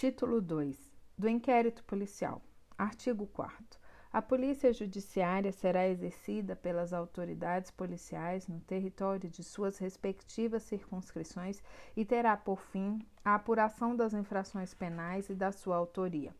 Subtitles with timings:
[0.00, 2.40] Título 2 do Inquérito Policial.
[2.78, 3.80] Artigo 4.
[4.12, 11.60] A Polícia Judiciária será exercida pelas autoridades policiais no território de suas respectivas circunscrições
[11.96, 16.32] e terá por fim a apuração das infrações penais e da sua autoria.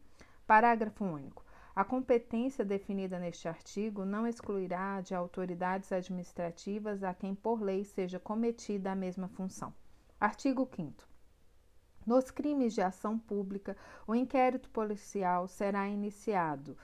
[0.47, 1.45] Parágrafo único.
[1.75, 8.21] A competência definida neste artigo não excluirá de autoridades administrativas a quem por lei seja
[8.21, 9.75] cometida a mesma função.
[10.21, 11.18] Artigo 5.
[12.09, 16.75] Nos crimes de ação pública, o inquérito policial será iniciado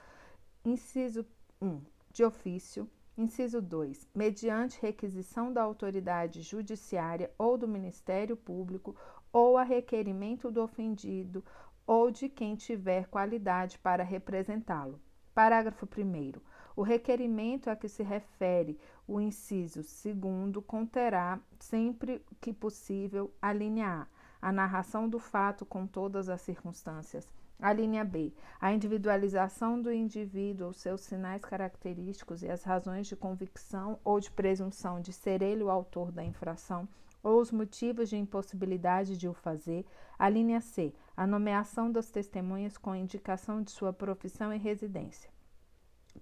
[0.63, 1.25] Inciso
[1.59, 1.81] 1.
[2.11, 2.87] De ofício.
[3.17, 4.07] Inciso 2.
[4.13, 8.95] Mediante requisição da autoridade judiciária ou do Ministério Público
[9.33, 11.43] ou a requerimento do ofendido
[11.87, 15.01] ou de quem tiver qualidade para representá-lo.
[15.33, 16.39] Parágrafo 1.
[16.75, 24.01] O requerimento a que se refere o inciso 2 conterá, sempre que possível, a linha
[24.03, 24.14] A,
[24.45, 27.27] a narração do fato com todas as circunstâncias
[27.59, 28.31] a linha B.
[28.61, 34.29] A individualização do indivíduo, os seus sinais característicos e as razões de convicção ou de
[34.29, 36.87] presunção de ser ele o autor da infração
[37.23, 39.83] ou os motivos de impossibilidade de o fazer.
[40.19, 40.93] A linha C.
[41.17, 45.33] A nomeação das testemunhas com indicação de sua profissão e residência.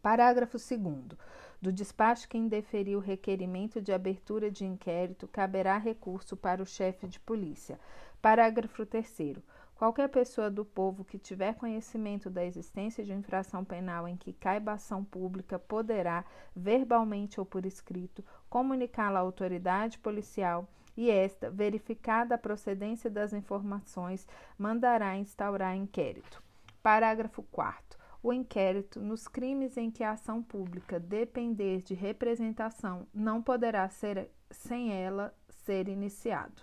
[0.02, 1.18] Parágrafo 2.
[1.64, 7.08] Do despacho que indeferiu o requerimento de abertura de inquérito, caberá recurso para o chefe
[7.08, 7.80] de polícia.
[8.22, 9.38] Parágrafo 3.
[9.74, 14.74] Qualquer pessoa do povo que tiver conhecimento da existência de infração penal em que caiba
[14.74, 20.68] ação pública poderá, verbalmente ou por escrito, comunicá-la à autoridade policial
[20.98, 24.28] e esta, verificada a procedência das informações,
[24.58, 26.44] mandará instaurar inquérito.
[26.82, 33.44] Parágrafo 4 o inquérito nos crimes em que a ação pública depender de representação não
[33.44, 36.62] poderá ser sem ela ser iniciado.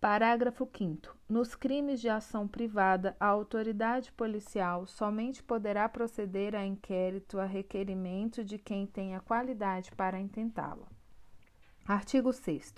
[0.00, 1.16] Parágrafo 5.
[1.28, 8.42] Nos crimes de ação privada, a autoridade policial somente poderá proceder a inquérito a requerimento
[8.42, 10.88] de quem tenha qualidade para intentá-lo.
[11.86, 12.74] Artigo 6.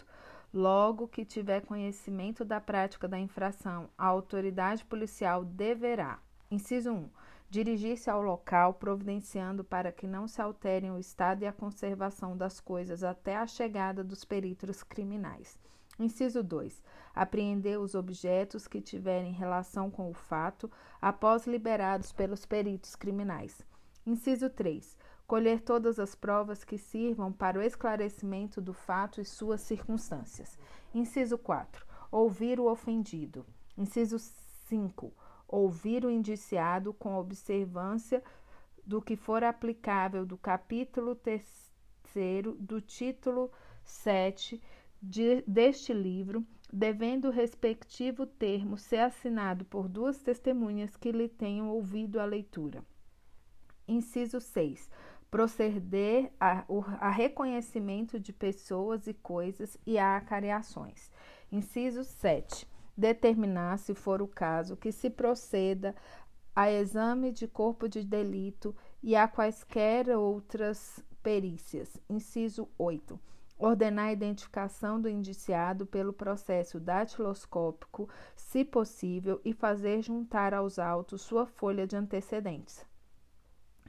[0.52, 6.20] Logo que tiver conhecimento da prática da infração, a autoridade policial deverá:
[6.52, 7.10] inciso 1.
[7.48, 12.60] Dirigir-se ao local, providenciando para que não se alterem o estado e a conservação das
[12.60, 15.58] coisas até a chegada dos peritos criminais.
[15.98, 16.82] Inciso 2.
[17.14, 20.70] Apreender os objetos que tiverem relação com o fato
[21.00, 23.62] após liberados pelos peritos criminais.
[24.06, 24.96] Inciso 3.
[25.26, 30.58] Colher todas as provas que sirvam para o esclarecimento do fato e suas circunstâncias.
[30.94, 31.86] Inciso 4.
[32.10, 33.46] Ouvir o ofendido.
[33.76, 35.12] Inciso 5.
[35.52, 38.24] Ouvir o indiciado com observância
[38.84, 41.70] do que for aplicável do capítulo 3
[42.58, 43.50] do título
[43.84, 44.60] 7
[45.00, 51.68] de, deste livro, devendo o respectivo termo ser assinado por duas testemunhas que lhe tenham
[51.68, 52.82] ouvido a leitura.
[53.86, 54.90] Inciso 6.
[55.30, 56.64] Proceder a,
[56.98, 61.10] a reconhecimento de pessoas e coisas e a acareações.
[61.50, 62.66] Inciso 7.
[63.02, 65.92] Determinar, se for o caso, que se proceda
[66.54, 71.96] a exame de corpo de delito e a quaisquer outras perícias.
[72.08, 73.18] Inciso 8
[73.58, 81.22] ordenar a identificação do indiciado pelo processo datiloscópico, se possível, e fazer juntar aos autos
[81.22, 82.84] sua folha de antecedentes.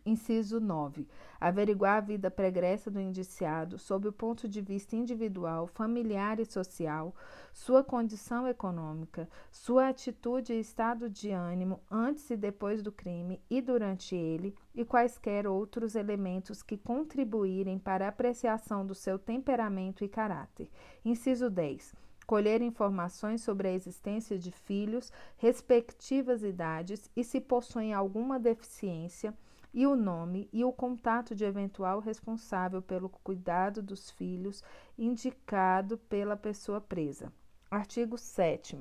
[0.06, 1.08] Inciso 9.
[1.40, 7.16] Averiguar a vida pregressa do indiciado sob o ponto de vista individual, familiar e social,
[7.54, 13.62] sua condição econômica, sua atitude e estado de ânimo antes e depois do crime e
[13.62, 20.10] durante ele, e quaisquer outros elementos que contribuírem para a apreciação do seu temperamento e
[20.10, 20.70] caráter.
[21.06, 28.40] Inciso 10 colher informações sobre a existência de filhos, respectivas idades e se possuem alguma
[28.40, 29.34] deficiência,
[29.74, 34.64] e o nome e o contato de eventual responsável pelo cuidado dos filhos
[34.98, 37.34] indicado pela pessoa presa.
[37.72, 38.78] Artigo 7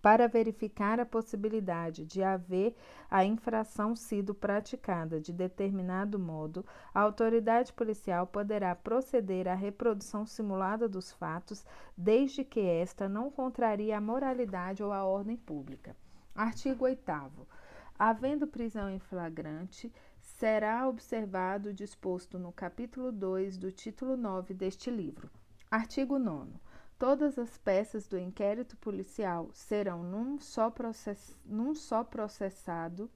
[0.00, 2.74] para verificar a possibilidade de haver
[3.10, 6.64] a infração sido praticada de determinado modo,
[6.94, 11.66] a autoridade policial poderá proceder à reprodução simulada dos fatos,
[11.96, 15.94] desde que esta não contraria a moralidade ou a ordem pública.
[16.34, 17.12] Artigo 8
[18.02, 19.92] Havendo prisão em flagrante,
[20.22, 25.30] será observado o disposto no capítulo 2 do título 9 deste livro.
[25.70, 26.50] Artigo 9.
[26.98, 33.10] Todas as peças do inquérito policial serão, num só, process, num só processado,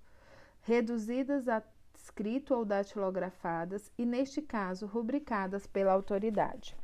[0.61, 1.63] reduzidas a
[1.95, 6.77] escrito ou datilografadas e, neste caso, rubricadas pela autoridade.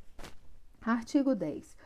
[0.81, 1.76] Artigo 10.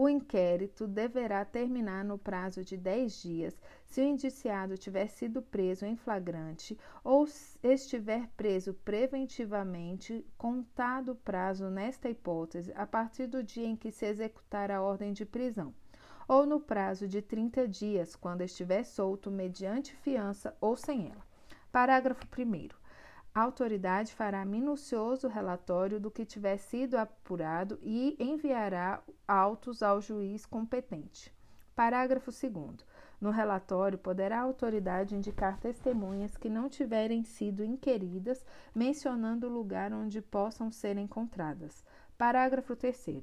[0.00, 5.84] O inquérito deverá terminar no prazo de 10 dias se o indiciado tiver sido preso
[5.84, 7.26] em flagrante ou
[7.64, 14.06] estiver preso preventivamente, contado o prazo nesta hipótese a partir do dia em que se
[14.06, 15.74] executar a ordem de prisão,
[16.28, 21.26] ou no prazo de 30 dias, quando estiver solto mediante fiança ou sem ela.
[21.72, 22.77] Parágrafo 1.
[23.38, 30.44] A autoridade fará minucioso relatório do que tiver sido apurado e enviará autos ao juiz
[30.44, 31.32] competente.
[31.72, 32.84] Parágrafo 2.
[33.20, 38.44] No relatório, poderá a autoridade indicar testemunhas que não tiverem sido inquiridas,
[38.74, 41.84] mencionando o lugar onde possam ser encontradas.
[42.18, 43.20] Parágrafo 3.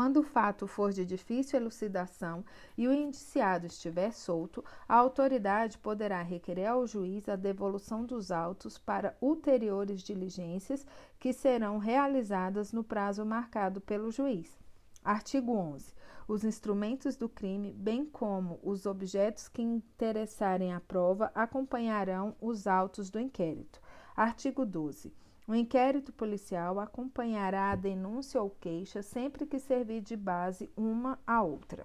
[0.00, 2.42] Quando o fato for de difícil elucidação
[2.74, 8.78] e o indiciado estiver solto, a autoridade poderá requerer ao juiz a devolução dos autos
[8.78, 10.86] para ulteriores diligências
[11.18, 14.58] que serão realizadas no prazo marcado pelo juiz.
[15.04, 15.92] Artigo 11.
[16.26, 23.10] Os instrumentos do crime, bem como os objetos que interessarem à prova, acompanharão os autos
[23.10, 23.78] do inquérito.
[24.16, 25.12] Artigo 12.
[25.50, 31.42] O inquérito policial acompanhará a denúncia ou queixa sempre que servir de base uma à
[31.42, 31.84] outra.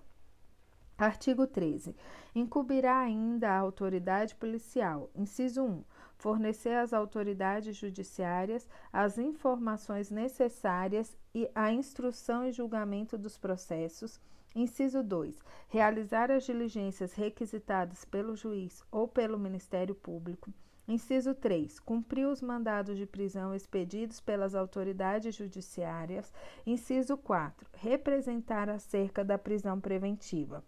[0.95, 1.95] Artigo 13.
[2.35, 5.83] Incumbirá ainda a autoridade policial, inciso 1,
[6.15, 14.21] fornecer às autoridades judiciárias as informações necessárias e a instrução e julgamento dos processos.
[14.55, 15.43] Inciso 2.
[15.69, 20.53] Realizar as diligências requisitadas pelo juiz ou pelo Ministério Público.
[20.87, 21.79] Inciso 3.
[21.79, 26.31] Cumprir os mandados de prisão expedidos pelas autoridades judiciárias.
[26.65, 27.67] Inciso 4.
[27.73, 30.63] Representar acerca da prisão preventiva.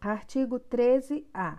[0.00, 1.58] Artigo 13-A.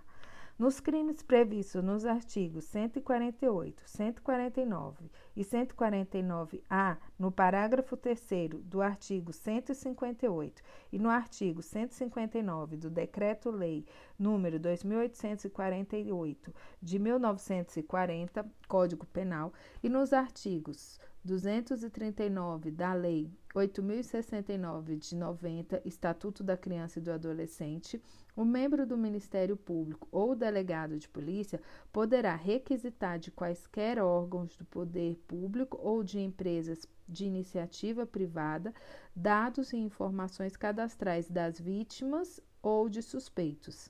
[0.57, 8.19] Nos crimes previstos nos artigos 148, 149 e 149-A, no parágrafo 3
[8.63, 13.86] do artigo 158 e no artigo 159 do Decreto-Lei
[14.18, 16.51] número 2848
[16.81, 26.56] de 1940, Código Penal, e nos artigos 239 da Lei 8069 de 90, Estatuto da
[26.56, 28.01] Criança e do Adolescente,
[28.33, 31.59] o membro do Ministério Público ou delegado de polícia
[31.91, 38.73] poderá requisitar de quaisquer órgãos do poder público ou de empresas de iniciativa privada
[39.13, 43.89] dados e informações cadastrais das vítimas ou de suspeitos.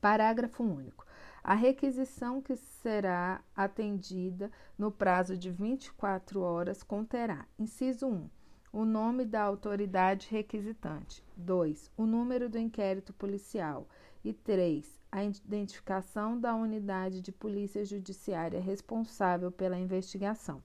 [0.00, 1.07] Parágrafo único.
[1.42, 8.28] A requisição que será atendida no prazo de 24 horas conterá: inciso 1
[8.72, 11.24] o nome da autoridade requisitante.
[11.36, 11.90] 2.
[11.96, 13.88] O número do inquérito policial.
[14.22, 15.00] E 3.
[15.10, 20.62] A identificação da unidade de polícia judiciária responsável pela investigação.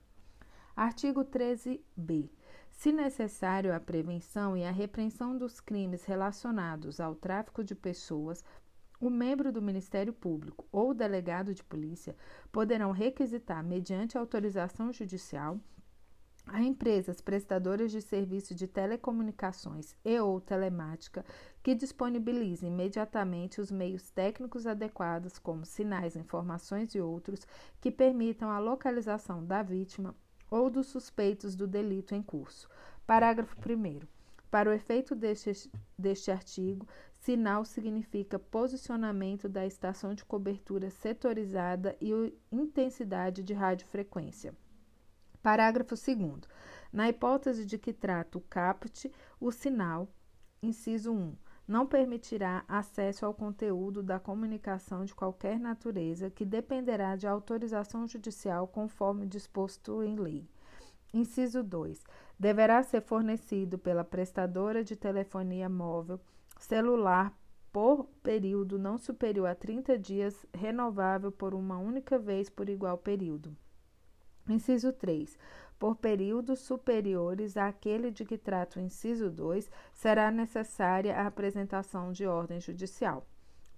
[0.76, 2.30] Artigo 13b.
[2.72, 8.44] Se necessário, a prevenção e a repreensão dos crimes relacionados ao tráfico de pessoas,
[9.08, 12.16] o membro do Ministério Público ou o delegado de polícia
[12.52, 15.60] poderão requisitar, mediante autorização judicial,
[16.46, 21.26] a empresas prestadoras de serviço de telecomunicações e ou telemática
[21.62, 27.48] que disponibilizem imediatamente os meios técnicos adequados, como sinais, informações e outros,
[27.80, 30.14] que permitam a localização da vítima
[30.52, 32.70] ou dos suspeitos do delito em curso.
[33.08, 34.02] Parágrafo 1.
[34.52, 36.86] Para o efeito deste, deste artigo,
[37.24, 42.12] sinal significa posicionamento da estação de cobertura setorizada e
[42.52, 44.54] intensidade de radiofrequência.
[45.42, 46.42] Parágrafo 2.
[46.92, 49.10] Na hipótese de que trata o caput,
[49.40, 50.10] o sinal,
[50.62, 51.34] inciso 1,
[51.66, 58.68] não permitirá acesso ao conteúdo da comunicação de qualquer natureza que dependerá de autorização judicial
[58.68, 60.46] conforme disposto em lei.
[61.14, 62.04] Inciso 2.
[62.38, 66.20] Deverá ser fornecido pela prestadora de telefonia móvel
[66.64, 67.38] celular
[67.72, 73.56] por período não superior a 30 dias, renovável por uma única vez por igual período.
[74.48, 75.38] Inciso 3.
[75.78, 82.26] Por períodos superiores àquele de que trata o inciso 2, será necessária a apresentação de
[82.26, 83.26] ordem judicial.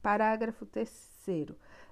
[0.02, 1.16] Parágrafo 3.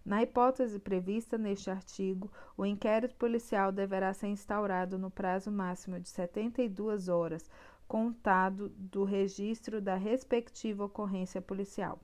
[0.06, 6.08] Na hipótese prevista neste artigo, o inquérito policial deverá ser instaurado no prazo máximo de
[6.08, 7.50] 72 horas,
[7.88, 12.00] contado do registro da respectiva ocorrência policial.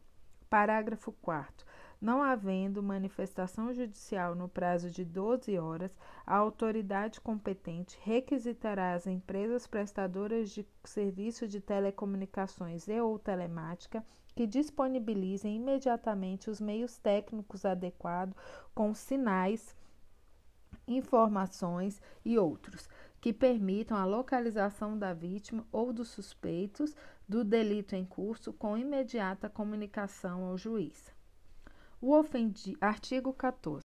[0.49, 1.65] Parágrafo 4.
[2.01, 5.91] Não havendo manifestação judicial no prazo de 12 horas,
[6.25, 14.47] a autoridade competente requisitará às empresas prestadoras de serviço de telecomunicações e ou telemática que
[14.47, 18.33] disponibilizem imediatamente os meios técnicos adequados
[18.73, 19.75] com sinais,
[20.87, 22.87] informações e outros
[23.21, 26.95] que permitam a localização da vítima ou dos suspeitos
[27.27, 31.13] do delito em curso com imediata comunicação ao juiz.
[32.01, 33.83] O ofendi, artigo 14.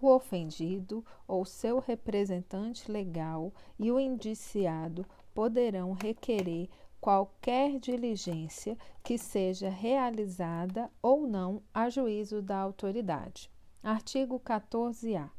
[0.00, 6.68] O ofendido ou seu representante legal e o indiciado poderão requerer
[7.00, 13.50] qualquer diligência que seja realizada ou não a juízo da autoridade.
[13.82, 15.30] Artigo 14-A.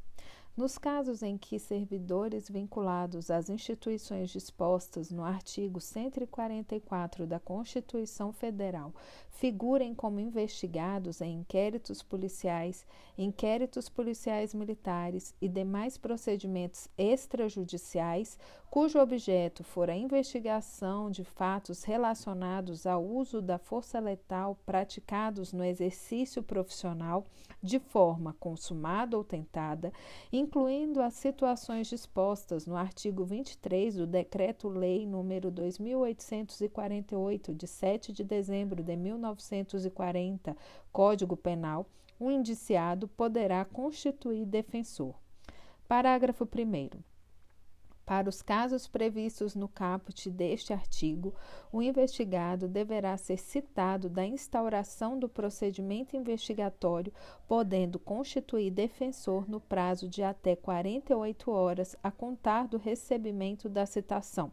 [0.58, 8.94] Nos casos em que servidores vinculados às instituições dispostas no artigo 144 da Constituição Federal
[9.32, 18.40] figurem como investigados em inquéritos policiais, inquéritos policiais militares e demais procedimentos extrajudiciais,
[18.76, 25.64] cujo objeto for a investigação de fatos relacionados ao uso da força letal praticados no
[25.64, 27.24] exercício profissional
[27.64, 29.94] de forma consumada ou tentada,
[30.30, 38.84] incluindo as situações dispostas no artigo 23 do Decreto-Lei nº 2848 de 7 de dezembro
[38.84, 40.54] de 1940,
[40.92, 41.88] Código Penal,
[42.20, 45.16] o indiciado poderá constituir defensor.
[45.88, 47.15] Parágrafo 1
[48.06, 51.34] para os casos previstos no caput deste artigo,
[51.72, 57.12] o investigado deverá ser citado da instauração do procedimento investigatório,
[57.48, 64.52] podendo constituir defensor no prazo de até 48 horas a contar do recebimento da citação.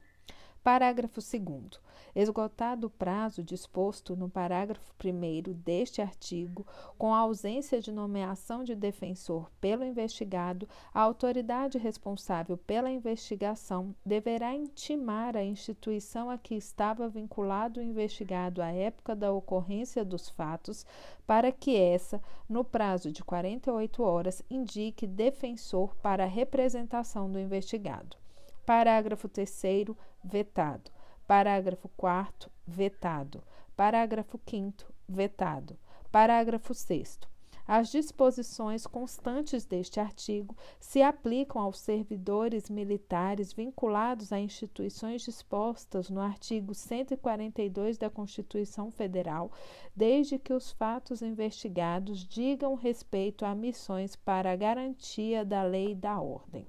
[0.63, 1.81] Parágrafo 2.
[2.15, 6.65] Esgotado o prazo disposto no parágrafo 1 deste artigo,
[6.97, 14.55] com a ausência de nomeação de defensor pelo investigado, a autoridade responsável pela investigação deverá
[14.55, 20.87] intimar a instituição a que estava vinculado o investigado à época da ocorrência dos fatos,
[21.27, 28.17] para que essa, no prazo de 48 horas, indique defensor para a representação do investigado.
[28.65, 30.91] Parágrafo 3 vetado.
[31.27, 33.43] Parágrafo 4 vetado.
[33.77, 35.79] Parágrafo 5 vetado.
[36.11, 37.33] Parágrafo 6
[37.67, 46.21] as disposições constantes deste artigo se aplicam aos servidores militares vinculados a instituições dispostas no
[46.21, 49.53] artigo 142 da Constituição Federal,
[49.95, 55.95] desde que os fatos investigados digam respeito a missões para a garantia da lei e
[55.95, 56.67] da ordem.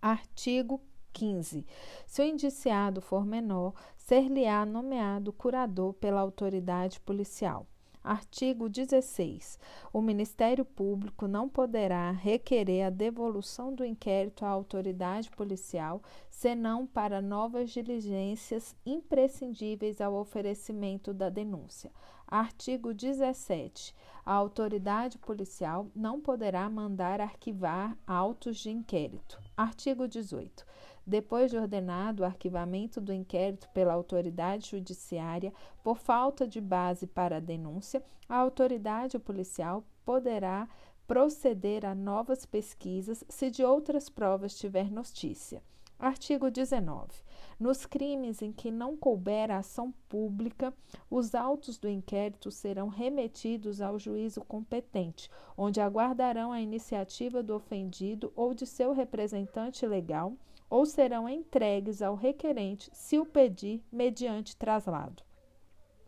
[0.00, 0.80] Artigo
[1.12, 1.66] 15.
[2.06, 7.66] Se o indiciado for menor, ser-lhe-á nomeado curador pela autoridade policial.
[8.02, 9.58] Artigo 16.
[9.92, 17.20] O Ministério Público não poderá requerer a devolução do inquérito à autoridade policial, senão para
[17.20, 21.92] novas diligências imprescindíveis ao oferecimento da denúncia.
[22.26, 23.94] Artigo 17.
[24.24, 29.38] A autoridade policial não poderá mandar arquivar autos de inquérito.
[29.54, 30.64] Artigo 18.
[31.10, 35.52] Depois de ordenado o arquivamento do inquérito pela autoridade judiciária
[35.82, 40.68] por falta de base para a denúncia, a autoridade policial poderá
[41.08, 45.60] proceder a novas pesquisas se de outras provas tiver notícia.
[45.98, 47.08] Artigo 19.
[47.58, 50.72] Nos crimes em que não couber ação pública,
[51.10, 58.32] os autos do inquérito serão remetidos ao juízo competente, onde aguardarão a iniciativa do ofendido
[58.36, 60.36] ou de seu representante legal
[60.70, 65.22] ou serão entregues ao requerente se o pedir mediante traslado.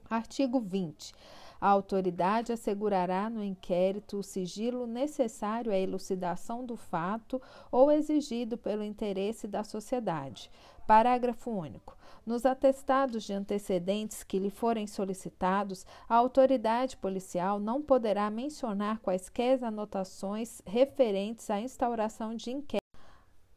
[0.09, 1.13] Artigo 20.
[1.61, 7.41] A autoridade assegurará no inquérito o sigilo necessário à elucidação do fato
[7.71, 10.51] ou exigido pelo interesse da sociedade.
[10.87, 11.97] Parágrafo único.
[12.27, 19.63] Nos atestados de antecedentes que lhe forem solicitados, a autoridade policial não poderá mencionar quaisquer
[19.63, 22.82] anotações referentes à instauração de inquérito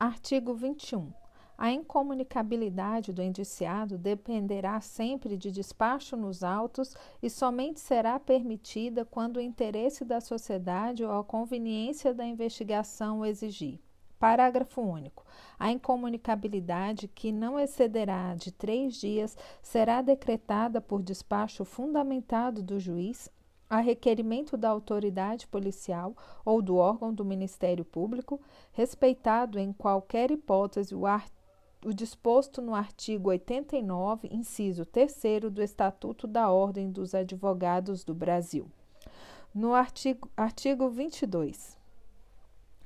[0.05, 1.11] Artigo 21.
[1.57, 9.37] A incomunicabilidade do indiciado dependerá sempre de despacho nos autos e somente será permitida quando
[9.37, 13.79] o interesse da sociedade ou a conveniência da investigação o exigir.
[14.19, 15.25] Parágrafo único.
[15.57, 23.27] A incomunicabilidade, que não excederá de três dias, será decretada por despacho fundamentado do juiz
[23.69, 28.39] a requerimento da autoridade policial ou do órgão do Ministério Público,
[28.71, 31.03] respeitado em qualquer hipótese o,
[31.85, 38.69] o disposto no artigo 89, inciso 3 do Estatuto da Ordem dos Advogados do Brasil.
[39.53, 41.77] No artigo, artigo 22.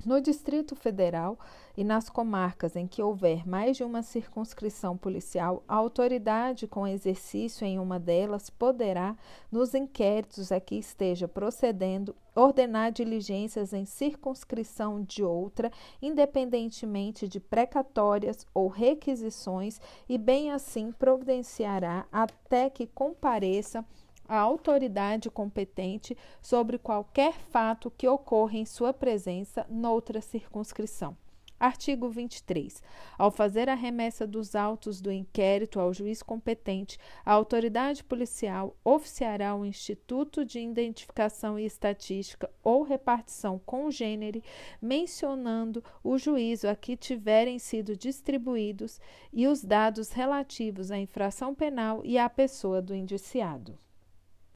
[0.06, 1.38] No Distrito Federal
[1.75, 7.68] e nas comarcas em que houver mais de uma circunscrição policial, a autoridade com exercício
[7.68, 9.18] em uma delas poderá,
[9.51, 15.70] nos inquéritos a que esteja procedendo, ordenar diligências em circunscrição de outra,
[16.01, 23.86] independentemente de precatórias ou requisições, e bem assim providenciará até que compareça
[24.29, 31.17] a autoridade competente sobre qualquer fato que ocorra em sua presença noutra circunscrição.
[31.59, 32.81] Artigo 23.
[33.17, 39.53] Ao fazer a remessa dos autos do inquérito ao juiz competente, a autoridade policial oficiará
[39.53, 44.41] o Instituto de Identificação e Estatística ou Repartição congênere,
[44.81, 48.98] mencionando o juízo a que tiverem sido distribuídos
[49.33, 53.77] e os dados relativos à infração penal e à pessoa do indiciado.